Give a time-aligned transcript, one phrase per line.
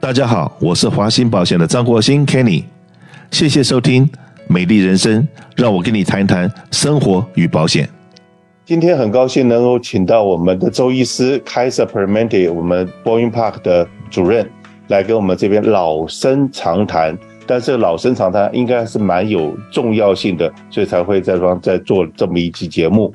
[0.00, 2.62] 大家好，我是华兴保险的张国兴 Kenny，
[3.32, 4.06] 谢谢收听
[4.46, 5.20] 《美丽人生》，
[5.56, 7.88] 让我跟你谈一谈生活与保险。
[8.64, 14.48] 今天很高兴能够请到我们的周医师 Kaiser Permanente，我们 Boeing Park 的主任，
[14.86, 17.18] 来跟我们这边老生常谈。
[17.44, 23.12] 但是老生常谈应该是蛮有重要性的，所以才会在这方在做这么一期节目。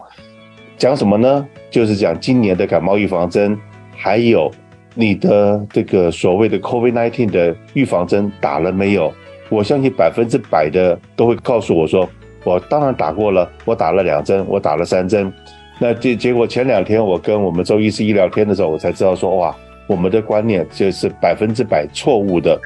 [0.78, 1.48] 讲什么呢？
[1.72, 3.58] 就是讲今年的感冒预防针，
[3.96, 4.52] 还有。
[4.96, 9.14] 你的这个所谓的 COVID-19 的预防针打了没有？
[9.50, 12.08] 我相信百分之百的都会告诉我说，
[12.44, 15.32] 我当然打过了，我打了两针，我打了三针。
[15.80, 19.56] 那结结果前两天我跟我们周医师一聊天的时候，我才知道说，哇，
[19.88, 22.60] 我们的观念就是百分之百错误的。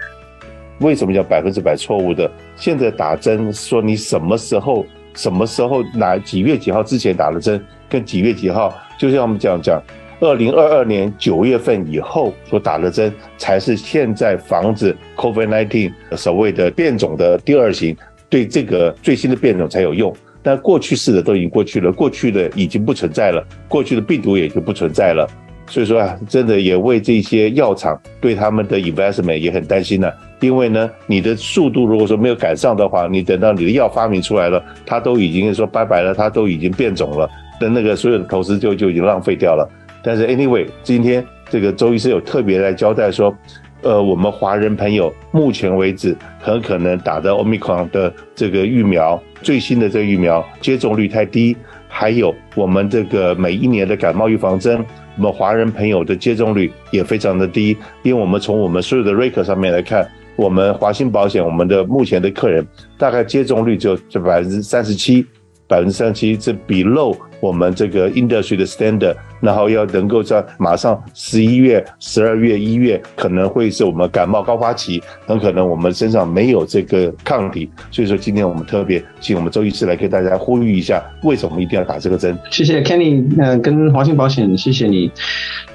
[0.80, 2.30] 为什么叫百分之百错误的？
[2.56, 9.82] 现在打针说你什么时候、什么时候哪几月几号之前打了针，跟几月几号，就像我们讲讲。
[10.20, 17.96] 二零二二年九月份以后所打的针，才是现在防止 COVID-19 所谓的变种的第二型，
[18.28, 20.16] 对这个最新的变种才有用。
[20.42, 25.28] 但过去式的都已经过去了，过去的已经不存在了，过去的病毒也就不存在了。
[25.70, 30.10] 所以说啊，真的也为这些药厂对他们的 investment 也很担心呢。
[30.40, 39.70] 因为呢，你的速度如果说没有赶上的话，你等到你的药发明出来了，它都已经说拜拜了，它都已经变种了，的那个所有的投资就就已经浪费掉了。
[40.08, 43.38] 但是，anyway，今天这个周医师有特别来交代说，
[43.82, 51.58] 呃，我们华人朋友目前为止很可能打的 omicron 的这个疫苗，最新的这个疫苗接种率太低，
[51.90, 54.78] 还有我们这个每一年的感冒预防针，
[55.18, 62.66] 我们华人朋友的接种率也非常的低，因为我们从我们所有的 rate 上面来看，我们华兴保险我们的目前的客人
[62.98, 65.26] 大概接种率就就百分之三十七，
[65.68, 69.16] 百分之三十七是比漏我们这个 industry 的 standard。
[69.40, 82.36] 然后要能够在马上十一月、十二月、一月可能会是我们感冒高发期，很可能我们身上没有这个抗体，所以说今天我们特别请我们周医师来给大家呼吁一下，为什么一定要打这个针？
[82.50, 85.12] 谢谢 Kenny，呃，跟华信保险，谢谢你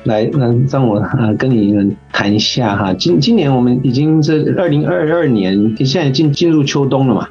[0.02, 2.92] 来，嗯，让我呃跟你谈一下哈。
[2.94, 7.28] 今今年我们已经是二零二二年，现在进进入秋冬了嘛。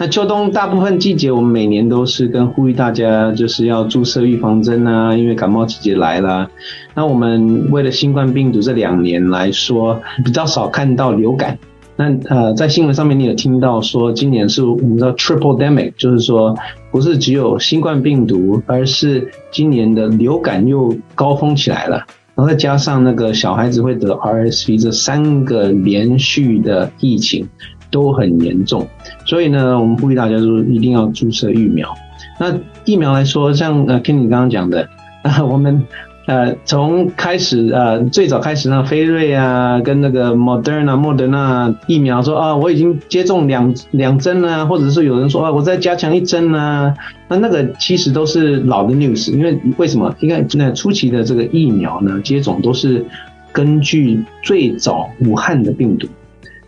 [0.00, 6.48] 那秋冬大部分季节，我们每年都是跟呼吁大家，就是要注射预防针啊，因为感冒季节来了。
[6.94, 11.58] 那我们为了新冠病毒这两年来说，比较少看到流感。
[11.96, 16.56] 那呃，在新闻上面你有听到说，今年是我们知道 triple demic，就是说
[16.92, 21.96] 不是只有新冠病毒，而是今年的流感又高峰起来了，
[22.36, 27.48] 然后再加上那个小孩子会得 RSV 这三个连续的疫情。
[27.90, 28.86] 都很严重，
[29.24, 31.94] 所以呢，我们呼吁大家说一定要注射疫苗。
[32.40, 32.54] 那
[32.84, 34.88] 疫苗来说，像呃，Kenny 刚刚讲的，
[35.22, 35.82] 啊， 我们
[36.26, 46.94] 呃从开始呃最早开始那飞瑞啊，跟那个 Moderna、莫德纳疫苗说啊，我已经接种两两针啊，或者是有人说啊，我再加强一针啊，
[47.28, 50.14] 那那个其实都是老的 news，因为为什么？
[50.20, 53.04] 因为那初期的这个疫苗呢，接种都是
[53.50, 56.06] 根据最早武汉的病毒。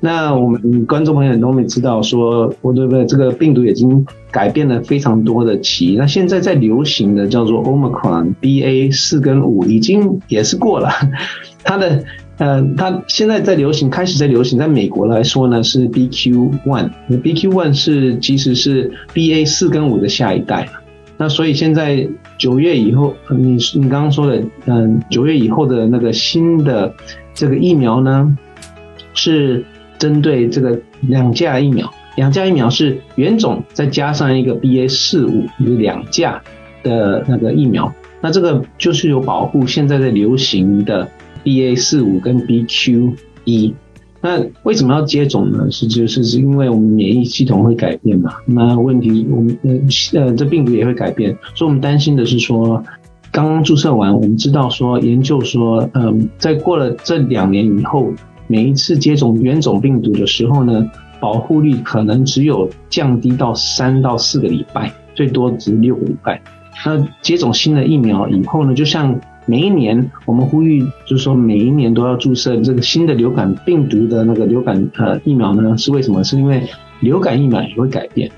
[0.02, 3.04] 那我们观众朋友都没知道，说我对不对？
[3.04, 5.94] 这个病毒已经改变了非常多的期。
[5.98, 10.88] 那现在在流行的叫做 Omicron BA 四跟五，已经也是过了。
[11.62, 12.02] 它的
[12.38, 14.58] 呃，它现在在流行，开始在流行。
[14.58, 20.66] 在美国来说呢，是 BQ one，BQ one 是其实是 BA 四跟五的下一代。
[21.18, 26.94] 那所以现在九月以后，你你刚刚说的，嗯，九月以后的那个新的
[27.34, 28.34] 这个疫苗呢，
[29.12, 29.62] 是。
[30.00, 36.42] 针对这个两价疫苗，两价疫苗是原种再加上一个 BA 四五，两价
[36.82, 41.06] 的那个疫苗，那这个就是有保护现在在流行的
[41.44, 43.12] BA 四五跟 BQ
[43.44, 43.74] 一。
[44.22, 45.70] 那为什么要接种呢？
[45.70, 48.32] 是就是是因为我们免疫系统会改变嘛？
[48.46, 52.82] 那问题我们呃呃这病毒也会改变，所以我们担心的是说，
[53.30, 58.10] 刚刚注射完，我们知道说研究说，嗯，在过了这两年以后。
[58.50, 66.42] 每一次接种原种病毒的时候呢，保护力可能只有降低到三到四个礼拜，最多只六个礼拜。
[66.84, 76.24] 那接种新的疫苗以后呢，就像每一年我们呼吁，就是说每一年都要注射这个新的流感病毒的那个流感呃疫苗呢，是为什么？
[76.24, 76.64] 是因为
[76.98, 78.28] 流感疫苗也会改变。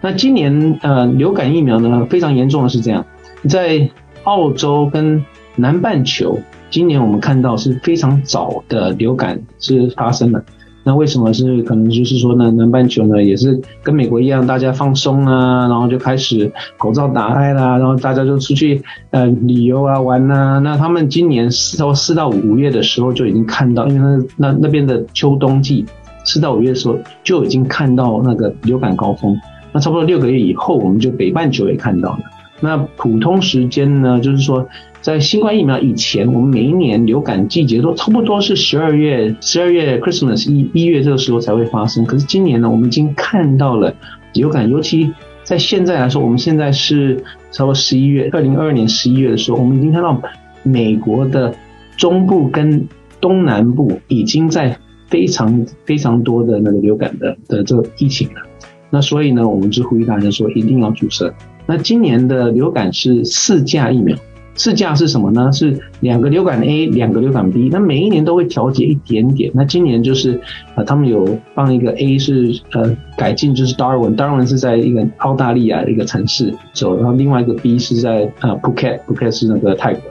[0.00, 3.06] 那今年呃流感疫苗呢非常严重的是这样，
[3.48, 3.88] 在
[4.24, 5.24] 澳洲跟
[5.54, 6.40] 南半球。
[6.72, 10.42] 今年我们看到是非常早的流感是发生了，
[10.84, 12.50] 那为什么是可能就是说呢？
[12.50, 20.60] 南半球呢也是跟美国一样，大家放松啊，然后就开始口罩打开啦，然后大家就出去呃旅游啊玩呐。
[20.64, 25.84] 那他们今年四到四到五月的时候就已经看到，因为那那那边的秋冬季
[26.24, 29.38] 四到五月的时候就已经看到那个流感高峰。
[29.74, 32.20] 那差不多六个月以后，我们就北半球也看到了。
[32.62, 34.66] 那普通时间呢，就是说。
[35.02, 42.06] 在新冠疫苗以前，我们每一年流感季节都差不多是十二月，十二月 Christmas 一一月这个时候才会发生。
[42.06, 43.92] 可是今年呢，我们已经看到了
[44.32, 45.12] 流感，尤其
[45.42, 47.16] 在现在来说，我们现在是
[47.50, 50.22] 差不多十一月，二零二二年十一月的时候，我们已经看到
[50.62, 51.52] 美国的
[51.96, 52.86] 中部跟
[53.20, 58.40] 东南部已经在非常非常多的那个流感的的这个疫情了。
[58.88, 61.34] 那所以呢，我们就呼吁大家说一定要注射。
[61.72, 64.14] 那今年的流感是四价疫苗。
[64.54, 65.50] 试价是什么呢？
[65.50, 67.70] 是两个流感 A，两个流感 B。
[67.72, 69.50] 那每一年都会调节一点点。
[69.54, 70.38] 那今年就是，
[70.74, 80.02] 呃，他们有放一个 A 是呃改进，就是 Darwin，Darwin 是在一个澳大利亚的一个城市走，然后另外一个 B 是在呃 Phuket，Phuket 是那个泰国。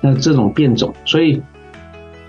[0.00, 1.40] 那这种变种，所以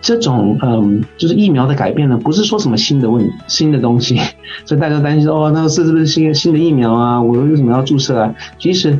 [0.05, 4.15] 这种嗯，就是疫苗的改变呢，不是说什么新的问新的东西，
[4.63, 7.19] 所以大家担心哦，那个是是不是新新的疫苗啊？
[7.19, 8.35] 我为什么要注射啊？
[8.59, 8.99] 其实。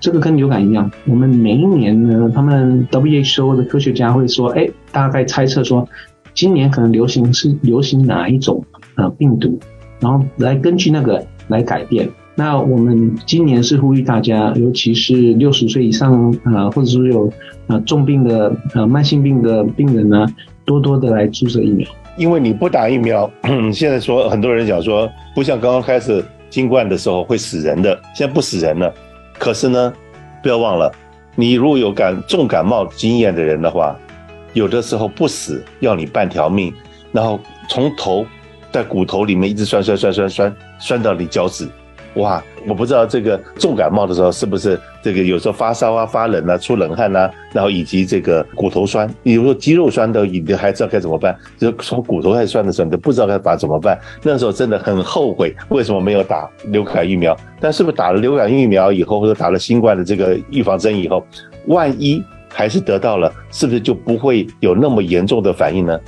[0.00, 5.88] 这个跟流感一样，我们每一年呢，他们 WHO 的科学家会说，哎，大概猜测说，
[6.34, 8.64] 今年可能流行是流行哪一种
[8.94, 9.58] 啊病毒，
[9.98, 12.08] 然后来根据那个来改变。
[12.38, 17.28] 那我们今年是呼吁大家，尤其是六十岁以上啊，或者说有
[17.66, 20.24] 啊重病的呃慢性病的病人呢，
[20.64, 21.84] 多多的来注射疫苗。
[22.16, 23.28] 因为你不打疫苗，
[23.74, 28.94] 现在说很多人讲说，不像刚刚开始新冠的时候会死人的，现在不死人了。
[29.36, 29.92] 可是呢，
[30.40, 30.92] 不要忘了，
[31.34, 33.98] 你如果有感重感冒经验的人的话，
[34.52, 36.72] 有的时候不死要你半条命，
[37.10, 38.24] 然后从头
[38.70, 41.68] 在骨头里面一直酸酸酸酸酸酸到你脚趾。
[42.14, 51.36] 哇，我不知道这个重感冒的时候是不是这个有时候发烧啊、发冷啊、出冷汗呐，然后以及这个骨头酸，比如说肌肉酸的，你还知道该怎么办？
[51.58, 53.98] 就从骨头开始酸的时候，你都不知道该把怎么办。
[54.22, 57.36] 那时候真的很后悔，为什么没有打流感疫苗？
[57.60, 61.24] 但是不是打了流感疫苗以后，或者打了新冠的这个预防针以后，
[61.66, 65.98] 万一还是得到了，是不是就不会有那么严重的反应呢？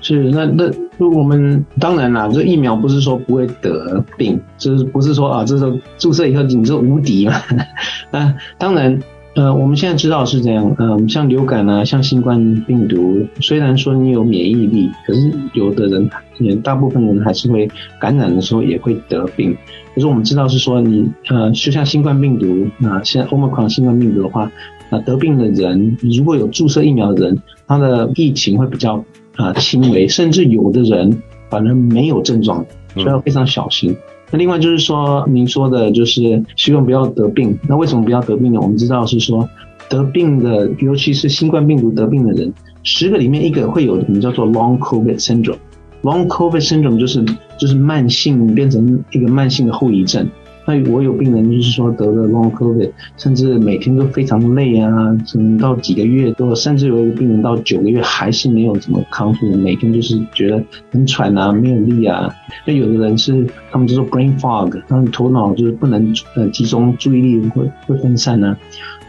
[0.00, 7.34] 是，那那我们当然啦，这疫苗不是说不会得病，就是不是说啊，这是注射以后你是无敌嘛？
[8.12, 8.98] 啊，当然，
[9.34, 16.08] 呃，我们现在知道是这样，嗯，像流感啊，像新冠病毒，虽然说你有免疫力，可是有的人，
[16.38, 17.68] 也大部分人还是会
[18.00, 19.56] 感染的时候也会得病。
[19.94, 24.50] 可是我们知道是说，你呃，就像新冠病毒啊，现在 Omicron 新冠病毒的话，
[24.90, 29.04] 啊，得病的人如果有注射疫苗的人，他的疫情会比较。
[29.36, 33.96] 啊，轻微，甚至有的人反正没有症状，所以要非常小心。
[34.30, 37.56] 那另外就是说，您说的就是希望不要得病。
[37.68, 38.60] 那为什么不要得病呢？
[38.60, 39.48] 我们知道是说，
[39.88, 42.52] 得病的，尤其是新冠病毒得病的人，
[42.82, 45.58] 十个里面一个会有我们叫做 Long COVID syndrome。
[46.02, 47.24] Long COVID syndrome 就是
[47.58, 50.28] 就是慢性变成一个慢性的后遗症。
[50.66, 54.90] 那我有病人就是说得了 long covid，甚至每天都非常累啊，
[55.24, 62.28] 甚至到几个月都，甚至有一个病人到九个月还是没有怎么康复，每天就是觉得很喘啊，没有力啊。
[62.66, 68.56] 那有的人是他们就说 brain fog，他们头脑就是不能呃集中注意力，会会分散呢。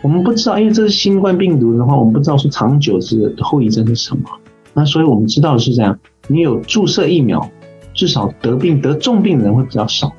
[0.03, 4.21] 我们不知道，因为这是新冠病毒的话，我们不知道说长久是后遗症是什么。
[4.75, 7.49] 那所以我们知道是这样，你有注射疫苗，
[7.95, 10.13] 至少得病得重病的人会比较少。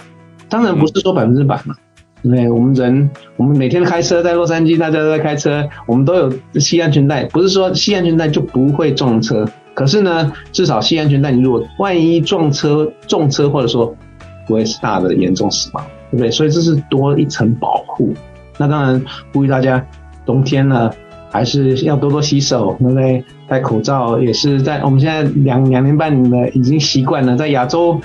[0.49, 1.75] 当然不是说百分之百嘛，
[2.23, 9.47] 对我们人，我们每天开车在洛杉矶，大家都在开车，我们都有系安全带，不是说系安全带就不会撞车。
[9.75, 13.95] 可是呢，至少系安全带，你如果万一撞车、重车，或者说
[14.47, 16.31] 不会是大的严重死亡，对不对？
[16.31, 18.13] 所以这是多一层保护。
[18.57, 19.01] 那当然
[19.33, 19.87] 呼吁大家，
[20.27, 20.91] 冬天呢
[21.31, 23.25] 还是要多多洗手，对不对？
[23.47, 28.01] 戴口罩也是在我们现在两两年半的已经习惯了，在亚洲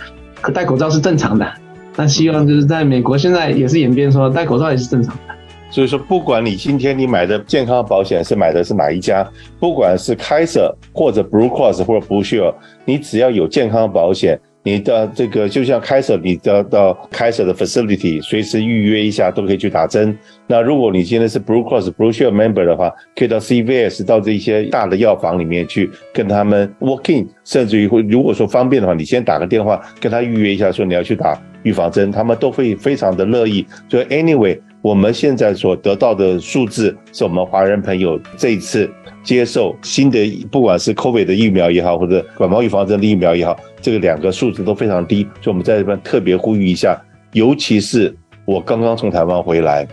[0.54, 1.52] 戴口罩是正常的。
[1.96, 5.34] 那希望就是在美国，现在也是演变说戴口罩也是正常的。
[5.70, 9.28] 所以说，不管你今天你买的健康保险是买的是哪一家，
[9.60, 12.54] 不管是 Kaiser 或者 Blue Cross 或者 Blue Shield，
[12.86, 14.40] 你只要有健康保险。
[14.64, 20.18] 你的这个就像开设，你的到开设的 facility，随时预约一下都可以去打针。
[20.48, 33.66] 那如果你现在是 Blue Cross Blue Shield member 的话，可以到 CVS 到这些大的药房里面去跟他们 walk in，甚至于会如果说方便的话，你先打个电话跟他预约一下，说你要去打预防针，他们都会非常的乐意。
[33.90, 38.92] 所以 anyway，我们现在所得到的数字，是我们华人朋友这一次
[39.24, 40.20] 接受新的，
[40.52, 45.24] 不管是 COVID 的疫苗也好，或者感冒预防针的疫苗也好，这个两个数字都非常低。
[45.42, 48.14] 所以我们在这边特别呼吁一下，尤其是
[48.44, 49.88] 我刚刚从台湾回来，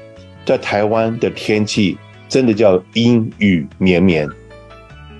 [0.44, 1.96] 在台湾的天气
[2.28, 4.28] 真的叫阴雨绵绵，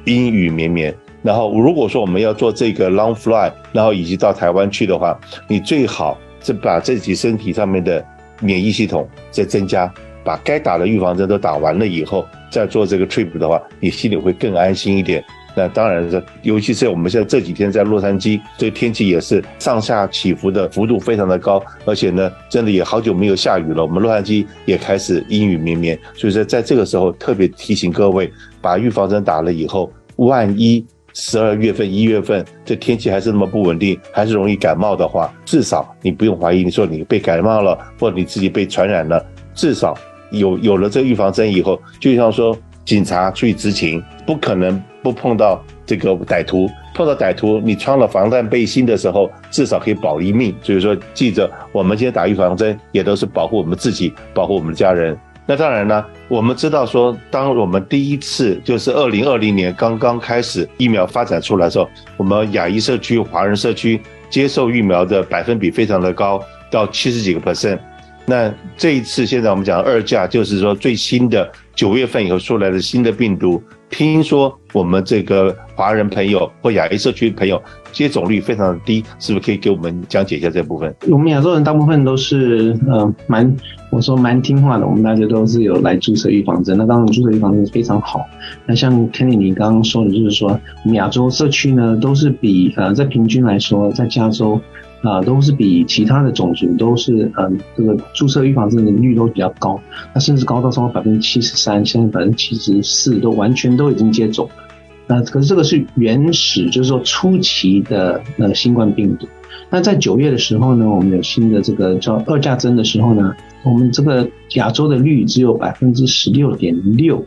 [0.05, 0.93] 阴雨绵绵。
[1.23, 8.05] 然后，如果说我们要做这个 long fly，然后以及到台湾去的话，你最好是把自己身体上面的
[8.41, 9.93] 免疫系统再增加，
[10.25, 15.25] 把该打的预防针都打完了以后，再做这个 trip 的话，你心里会更安心一点。
[15.57, 23.83] 那当然是，尤其是我们现在这几天在洛杉矶，这天气也是上下起伏的幅度非常的高，而且呢，真的也好久没有下雨了。
[23.83, 30.87] 我们洛杉矶也开始阴雨绵绵，所以说在这个时候特别提醒各位，把预防针打了以后，万一。
[31.15, 39.25] 十二月份、一月份，这天气还是那么不稳定，还是容易感冒的话，至少你不用怀疑，你说你被感冒了，或者你自己被传染了，
[39.55, 39.97] 至少
[40.31, 50.55] 有有了这预防针以后，就像说警察出去执勤，不可能不碰到这个歹徒，碰到歹徒，你穿了防弹背心的时候，至少可以保一命。
[50.63, 55.19] 所以说，记着，我们今天打预防针，也都是保护我们自己，保护我们的家人。
[55.51, 66.41] 那当然呢，我们知道说，当我们第一次就是二零二零年刚刚开始疫苗发展出来的时候，我们亚裔社区、华人社区接受疫苗的百分比非常的高，
[66.71, 67.81] 到七十几个 percent。
[68.27, 77.61] 那这一次现在我们讲二价，就是说最新的九月份以后出来的新的病毒，听说我们这个华人朋友或亚裔社区朋友
[77.93, 80.95] 接种率非常的低，是不是可以给我们讲解一下这部分？
[81.09, 83.55] 我们亚洲人大部分都是呃蛮。
[83.93, 86.79] 我说蛮听话的，我们大家都是有来注册预防针。
[86.79, 88.25] 那当然注册预防针非常好。
[88.65, 90.49] 那像 Kenny 你刚刚说的，就是说
[90.85, 94.61] 我们亚洲社区呢，都是比呃在平均来说，在加州
[95.03, 99.81] 啊都是比其他的种族都是嗯这个注射预防针的率都比较高。
[100.15, 104.65] 那甚至高到超过百分之七十三，现在百分之七十四都完全都已经接种了。
[105.07, 109.27] 那可是这个是原始，就是说初期的呃新冠病毒。
[109.71, 113.35] 那在九月的时候呢，我们有新的这个叫二价针的时候呢。
[113.63, 117.23] 我们这个亚洲的率只有百分之十六点六，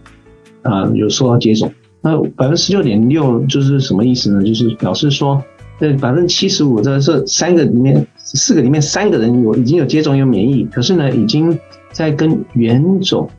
[0.64, 1.72] 啊，有受到接种。
[2.02, 4.44] 那百分之十六点六就是什么意思呢？
[4.44, 5.44] 就是表示说，
[5.80, 11.60] 这百分之七十五这这三个里面，四个里面三个人有已经有接种有免疫，可是呢，已经
[11.92, 13.30] 在跟原种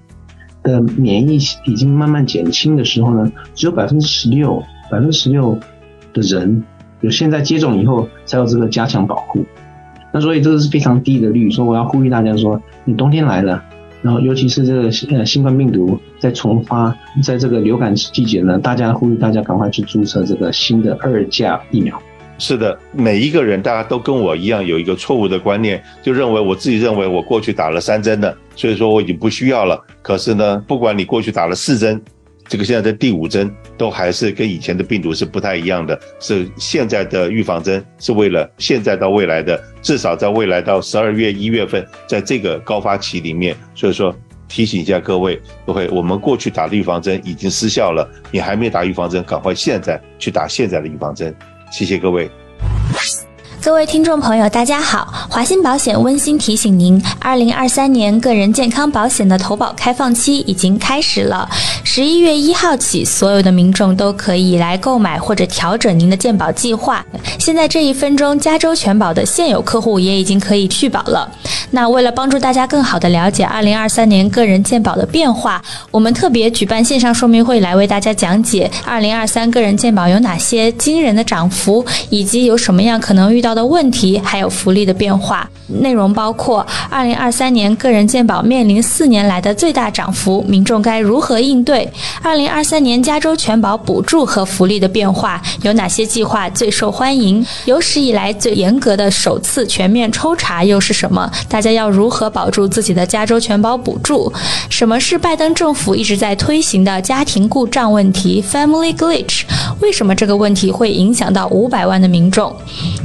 [0.62, 5.58] 的免疫已经慢慢减轻的时候呢，只有百分之十六，百分之十六
[6.12, 6.62] 的人
[7.00, 9.44] 有现在接种以后才有这个加强保护。
[10.12, 13.62] 那所以这个是非常低的率，所以我要呼吁大家说，你冬天来了，
[14.02, 14.82] 然后尤其是这个
[15.16, 22.00] 呃新冠病毒在重发，在这个流感季节呢，大家呼吁大家赶快去注册这个新的二价疫苗。
[22.38, 29.80] 是的，每一个人大家都跟我一样有一个错误的观念，就认为我自己认为我过去打了三针的，所以说我已经不需要了。
[30.02, 32.02] 可是呢，不管你过去打了四针。
[32.46, 44.14] 这个现在的第五针都还是跟以前的病毒是不太一样的，是现在的预防针是为了现在到未来的，至少在未来到十二月一月份，在这个高发期里面，所以说
[44.46, 51.34] 提醒一下各位，各位，我们过去打的预防针已经失效了，你还没打预防针，赶快现在去打现在的预防针，
[51.70, 52.30] 谢谢各位。
[53.64, 55.08] 各位听众朋友，大家好！
[55.30, 61.48] 华鑫保险温馨提醒您，二零二三年个人健康保险的投保开放期已经开始了。
[61.82, 67.02] 十一月一号起，所有的民众都可以来购买或者调整您的健保计划。
[67.38, 71.26] 现在这一分钟，加州全保的现有客户也已经可以续保了。
[71.70, 83.53] 那为了帮助大家更好的了解二零二三年个人健保的变化，我们特别举办线上说明会来为大家讲解二零二三个人健保有哪些惊人的涨幅，以及有什么样可能遇到。
[83.54, 91.90] 的问题还有福利的变化，内容包括二零二三年个人健保面临四年来的最大涨幅，民众该如何应对？
[92.22, 97.44] 二零二三年加州全保补助和福利的变化，有哪些计划最受欢迎？
[97.66, 101.30] 有史以来最严格的首次全面抽查又是什么？
[101.48, 104.32] 大家要如何保住自己的加州全保补助？
[104.68, 109.42] 什么是拜登政府一直在推行的家庭故障问题 （Family Glitch）？
[109.80, 112.54] 为什么这个问题会影响到五百万的民众？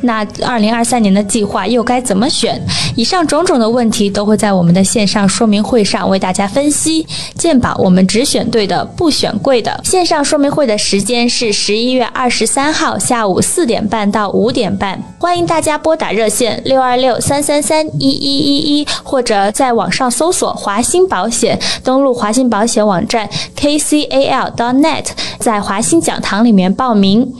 [0.01, 0.25] 那？
[0.43, 2.61] 二零二三年的计划又该怎么选？
[2.95, 7.07] 以上种种的问题都会在我们的线上说明会上为大家分析。
[7.35, 9.79] 鉴保我们只选对的，不选贵的。
[9.83, 25.05] 线上说明会的时间是十一月二十三号下午四点半到五点半，欢迎大家拨打热线六二六三三三一一一一，或者在网上搜索华鑫保险，登录华鑫保险网站 kcal.net，
[25.39, 27.33] 在华鑫讲堂里面报名。